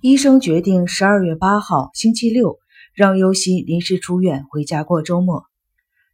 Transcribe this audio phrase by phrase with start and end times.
[0.00, 2.60] 医生决定十二月八号星期六
[2.94, 5.46] 让优希临时出院回家过周末。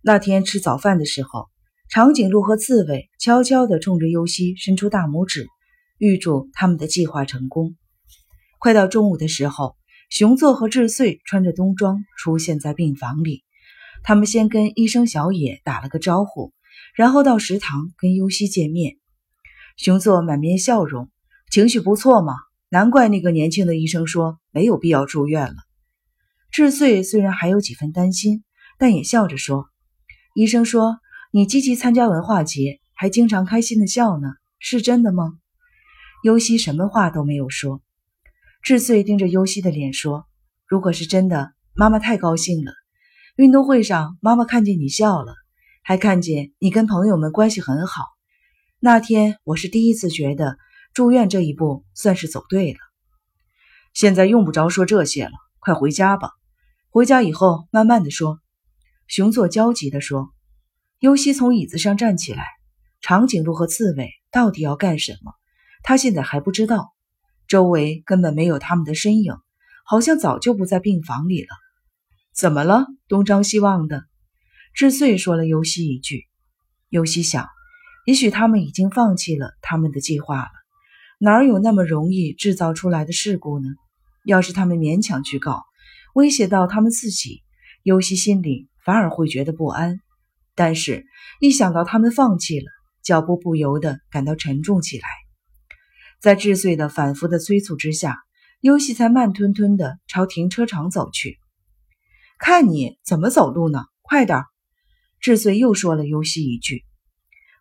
[0.00, 1.50] 那天吃早饭的时候，
[1.90, 5.48] 长颈鹿和刺猬悄悄地冲着优希伸出大拇指，
[5.98, 7.76] 预祝他们的计划成功。
[8.58, 9.76] 快到中午的时候，
[10.08, 13.44] 熊座和智穗穿着冬装出现在病房里。
[14.02, 16.54] 他们先跟医生小野打了个招呼，
[16.94, 18.96] 然后到食堂跟优希见面。
[19.76, 21.10] 熊座满面笑容，
[21.50, 22.32] 情绪不错嘛。
[22.74, 25.54] 难怪那个年轻的医生说没有必要住院了。
[26.50, 28.42] 智穗虽然还有几分担心，
[28.80, 29.68] 但也笑着说
[30.34, 30.98] ：“医生说
[31.30, 34.26] 你积极参加文化节，还经常开心的笑呢，
[34.58, 35.34] 是真的吗？”
[36.24, 37.80] 尤西什么话都没有说。
[38.60, 40.26] 智穗盯着尤西的脸说
[40.66, 42.72] ：“如果是真的，妈妈太高兴了。
[43.36, 45.36] 运动会上，妈妈看见你笑了，
[45.84, 48.02] 还看见你跟朋友们关系很好。
[48.80, 50.58] 那天我是第一次觉得。”
[50.94, 52.78] 住院这一步算是走对了，
[53.94, 56.30] 现在用不着说这些了，快回家吧。
[56.88, 58.38] 回家以后慢慢的说。
[59.08, 60.32] 熊座焦急的说。
[61.00, 62.46] 尤西从椅子上站起来。
[63.00, 65.32] 长颈鹿和刺猬到底要干什么？
[65.82, 66.94] 他现在还不知道。
[67.48, 69.34] 周围根本没有他们的身影，
[69.84, 71.48] 好像早就不在病房里了。
[72.32, 72.86] 怎么了？
[73.08, 74.04] 东张西望的。
[74.74, 76.28] 志穗说了尤西一句。
[76.88, 77.48] 尤西想，
[78.06, 80.50] 也许他们已经放弃了他们的计划了。
[81.24, 83.70] 哪有那么容易制造出来的事故呢？
[84.26, 85.64] 要是他们勉强去告，
[86.14, 87.42] 威胁到他们自己，
[87.82, 90.00] 尤西心里反而会觉得不安。
[90.54, 91.06] 但是，
[91.40, 92.66] 一想到他们放弃了，
[93.02, 95.08] 脚步不由得感到沉重起来。
[96.20, 98.18] 在智穗的反复的催促之下，
[98.60, 101.38] 尤西才慢吞吞地朝停车场走去。
[102.38, 103.86] 看你怎么走路呢？
[104.02, 104.42] 快点！
[105.20, 106.84] 智穗又说了尤西一句。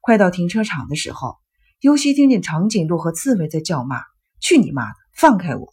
[0.02, 1.38] 快到停车场的时候。
[1.84, 3.98] 尤西听见长颈鹿和刺猬在叫骂
[4.40, 5.68] ：“去你妈的，放开我！”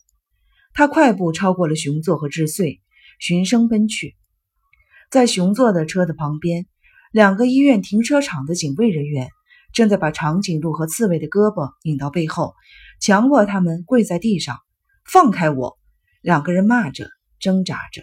[0.75, 2.81] 他快步超过了熊座和智穗，
[3.21, 4.17] 循声奔去。
[5.09, 6.67] 在熊座的车的旁边，
[7.13, 9.29] 两个医院停车场的警卫人员
[9.73, 12.57] 正在把长颈鹿和刺猬的胳膊拧到背后，
[13.01, 14.59] 强迫他们跪在地上。
[15.09, 15.79] “放开我！”
[16.23, 18.03] 两个人骂着，挣扎着。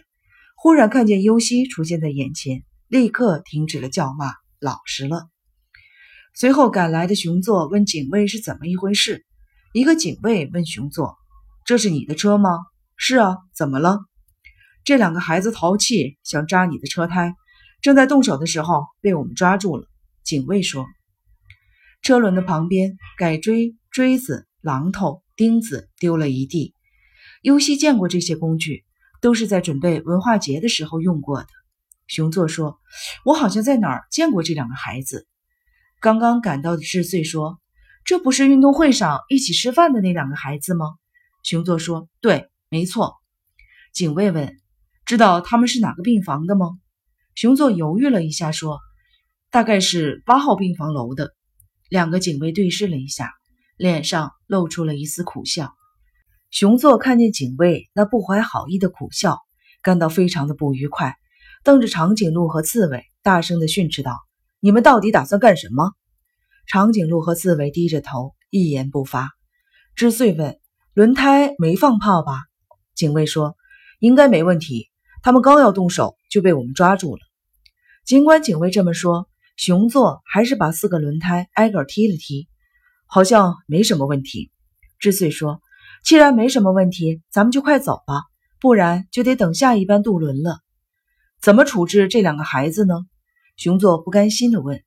[0.55, 4.31] 忽然看见尤西出现在眼前，立刻停止了叫骂，
[4.61, 5.27] 老实了。
[6.39, 9.25] 随后赶来的熊座问警卫是怎么一回事。
[9.73, 11.17] 一个警卫问熊座
[11.65, 12.51] ：“这是你的车吗
[12.95, 13.37] ？”“是啊。
[13.57, 14.01] ”“怎么了
[14.85, 17.33] ？”“这两个孩子淘气，想扎你的车胎，
[17.81, 19.87] 正在动手的时候被我们抓住了。”
[20.23, 20.85] 警卫说。
[22.03, 26.75] 车轮的旁边，改锥、锥子、榔头、钉子丢了一地。
[27.41, 28.85] 尤西见过这些工具，
[29.21, 31.47] 都是在准备文化节的时候用过的。
[32.05, 32.77] 熊座说
[33.25, 35.25] ：“我好像在哪儿见过这两个孩子。”
[35.99, 37.59] 刚刚赶到的智穗说
[38.05, 40.95] ：“这不是运动会上一起吃饭的那两个孩子吗？”
[41.43, 43.15] 熊座说：“对，没错。”
[43.93, 44.57] 警卫问
[45.05, 46.77] ：“知道他们是哪个病房的吗？”
[47.33, 48.79] 熊座犹豫了一下说
[49.49, 51.33] ：“大概是八号病房楼的。”
[51.89, 53.31] 两个警卫对视了一下，
[53.75, 55.73] 脸上露出了一丝苦笑。
[56.51, 59.39] 熊座看见警卫那不怀好意的苦笑，
[59.81, 61.15] 感到非常的不愉快，
[61.63, 64.26] 瞪着长颈鹿和刺猬，大声的训斥道。
[64.59, 65.91] 你们到底打算干什么？
[66.65, 69.29] 长颈鹿和刺猬低着头，一言不发。
[69.95, 70.59] 知穗问
[70.93, 72.43] ：“轮胎没放炮吧？”
[72.95, 73.55] 警卫说
[73.99, 74.89] ：“应该没问题。
[75.21, 77.21] 他们刚要动手，就被我们抓住了。”
[78.03, 82.47] 尽管警卫这么说，熊座还是把四个轮胎挨个踢了踢，
[83.05, 84.51] 好像没什么问题。
[84.97, 85.61] 知穗说
[86.03, 88.23] ：“既然没什么问题，咱们就快走吧，
[88.59, 90.61] 不然就得等下一班渡轮了。
[91.39, 92.95] 怎么处置这两个孩子呢？”
[93.57, 94.81] 熊座不甘心地问：“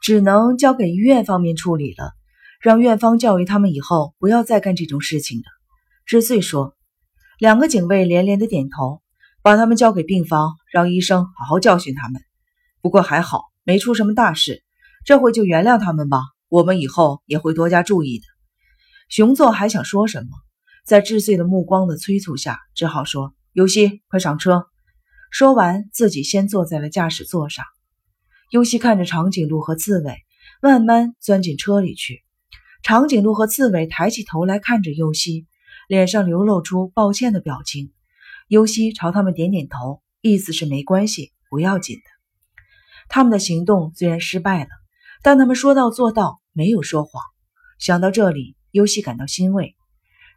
[0.00, 2.12] 只能交给医院方面处理了，
[2.60, 5.44] 让院方教育他们以后不要再干这种事情了。”
[6.06, 6.74] 志穗说。
[7.38, 9.02] 两个警卫连连的点头，
[9.42, 12.22] 把他们交给病房，让医生好好教训他们。
[12.80, 14.62] 不过还好，没出什么大事，
[15.04, 16.20] 这回就原谅他们吧。
[16.48, 18.24] 我们以后也会多加注意的。
[19.08, 20.28] 熊座还想说什么，
[20.86, 24.66] 在志穗的目光的催促下，只好说：“尤西，快上车。”
[25.32, 27.64] 说完，自己先坐在了驾驶座上。
[28.52, 30.14] 尤西看着长颈鹿和刺猬
[30.60, 32.22] 慢慢钻进车里去，
[32.82, 35.46] 长颈鹿和刺猬抬起头来看着尤西，
[35.88, 37.94] 脸上流露出抱歉的表情。
[38.48, 42.02] 尤西朝他们点点头，意思是没关系，不要紧的。
[43.08, 44.68] 他们的行动虽然失败了，
[45.22, 47.22] 但他们说到做到，没有说谎。
[47.78, 49.76] 想到这里，尤西感到欣慰。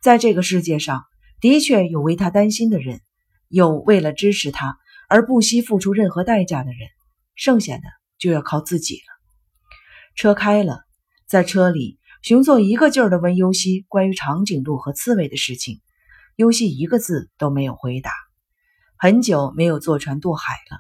[0.01, 1.03] 在这个世界上，
[1.41, 3.01] 的确有为他担心的人，
[3.50, 4.77] 有为了支持他
[5.09, 6.88] 而不惜付出任何代价的人，
[7.35, 7.83] 剩下的。
[8.17, 9.15] 就要靠自己了。
[10.15, 10.81] 车开了，
[11.27, 15.81] 在车里，熊座一个劲儿地问尤西关于长颈鹿和刺猬的事情。
[16.35, 18.12] 尤西一个字都没有回答。
[18.97, 20.79] 很久没有坐船渡海了，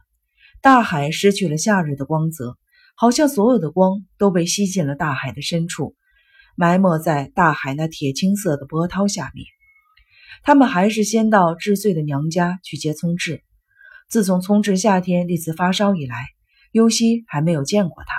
[0.61, 2.57] 大海失去了夏日的光泽，
[2.95, 5.95] 好像所有的光都被吸进了大海的深处，
[6.55, 9.45] 埋没在大海那铁青色的波涛下面。
[10.43, 13.43] 他们还是先到智穗的娘家去接聪智。
[14.09, 16.27] 自从聪智夏天那次发烧以来，
[16.75, 18.13] 尤西还没有见过他。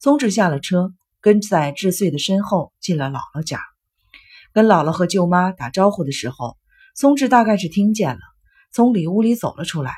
[0.00, 3.60] 聪智下了车，跟在智穗的身后进了姥姥家。
[4.54, 6.56] 跟姥姥和舅妈打招呼的时候，
[6.96, 8.20] 聪智大概是听见了，
[8.72, 9.92] 从里屋里走了出来。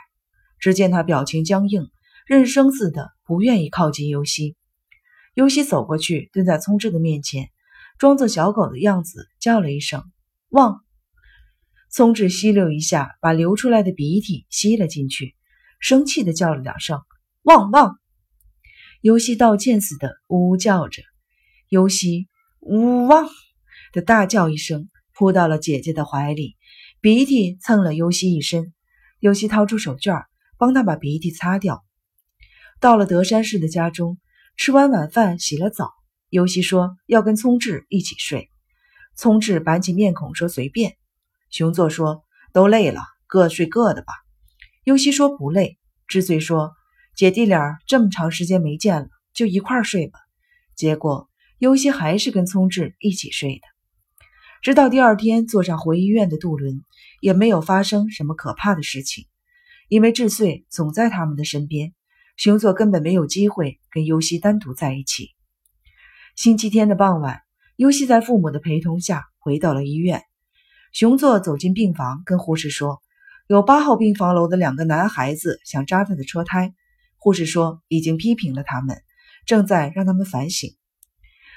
[0.58, 1.88] 只见他表情僵硬，
[2.26, 4.56] 认生似的不愿意靠近尤西。
[5.34, 7.48] 尤西走过去，蹲在聪智的面前，
[7.96, 10.02] 装作小狗的样子，叫了一声
[10.50, 10.80] “汪”。
[11.94, 15.36] 聪智吸溜一下，把流出来的鼻涕吸了进去，
[15.78, 17.00] 生气的叫了两声
[17.44, 17.98] “汪汪”。
[19.00, 21.02] 尤西道歉似的呜呜叫着，
[21.68, 22.28] 尤西
[22.60, 23.28] 呜汪
[23.92, 26.56] 的大叫一声，扑到了姐姐的怀里，
[27.00, 28.72] 鼻涕蹭了尤西一身。
[29.20, 30.24] 尤西掏出手绢
[30.58, 31.84] 帮他把鼻涕擦掉。
[32.80, 34.18] 到了德山市的家中，
[34.56, 35.90] 吃完晚饭，洗了澡，
[36.28, 38.50] 尤西说要跟聪智一起睡。
[39.16, 40.96] 聪智板起面孔说随便。
[41.50, 44.12] 熊座说：“都累了，各睡各的吧。”
[44.84, 46.72] 尤西说：“不累。”知穗说
[47.16, 50.18] ：“姐弟俩这么长时间没见了，就一块睡吧。”
[50.76, 51.28] 结果
[51.58, 53.62] 尤西还是跟聪智一起睡的。
[54.60, 56.82] 直到第二天坐上回医院的渡轮，
[57.20, 59.26] 也没有发生什么可怕的事情，
[59.88, 61.92] 因为智穗总在他们的身边，
[62.36, 65.28] 熊座根本没有机会跟尤西单独在一起。
[66.34, 67.42] 星期天的傍晚，
[67.76, 70.22] 尤西在父母的陪同下回到了医院。
[70.92, 73.02] 熊座走进病房，跟护士说
[73.46, 76.74] ：“有八号病房楼的两个男孩子想扎他的车胎。”
[77.24, 79.00] 护士说：“已经批评了他们，
[79.46, 80.76] 正在让他们反省。”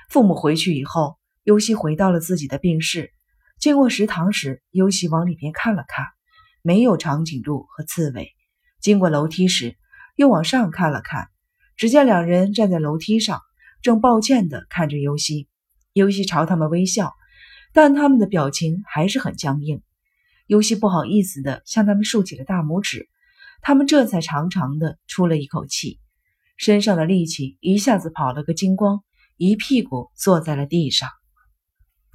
[0.10, 3.12] 父母回去以后，尤西回到了自己的病室。
[3.60, 6.06] 经过食堂时，尤西往里边看了看，
[6.62, 8.30] 没有长颈鹿和刺猬。
[8.80, 9.76] 经过楼梯时，
[10.16, 11.28] 又往上看了看，
[11.76, 13.42] 只见两人站在楼梯上，
[13.82, 15.50] 正抱歉地看着尤西。
[15.92, 17.14] 尤西朝他们微笑。
[17.74, 19.82] 但他们的表情还是很僵硬。
[20.46, 23.10] 尤西不好意思地向他们竖起了大拇指，
[23.62, 26.00] 他们这才长长的出了一口气，
[26.58, 29.04] 身上的力气一下子跑了个精光，
[29.36, 31.10] 一屁股坐在了地上。